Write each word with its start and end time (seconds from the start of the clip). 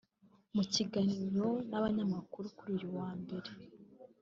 mu 0.55 0.63
kiganiro 0.73 1.45
n’abanyamakuru 1.69 2.45
kuri 2.57 2.69
uyu 2.77 2.87
wa 2.97 3.09
Mbere 3.21 3.51